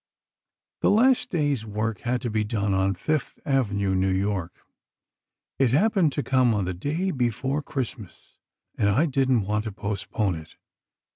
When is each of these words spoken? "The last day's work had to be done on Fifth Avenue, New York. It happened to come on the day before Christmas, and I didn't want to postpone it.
"The 0.81 0.89
last 0.89 1.29
day's 1.29 1.63
work 1.63 1.99
had 1.99 2.21
to 2.21 2.31
be 2.31 2.43
done 2.43 2.73
on 2.73 2.95
Fifth 2.95 3.37
Avenue, 3.45 3.93
New 3.93 4.09
York. 4.11 4.65
It 5.59 5.69
happened 5.69 6.11
to 6.13 6.23
come 6.23 6.55
on 6.55 6.65
the 6.65 6.73
day 6.73 7.11
before 7.11 7.61
Christmas, 7.61 8.35
and 8.79 8.89
I 8.89 9.05
didn't 9.05 9.43
want 9.43 9.65
to 9.65 9.71
postpone 9.71 10.33
it. 10.37 10.55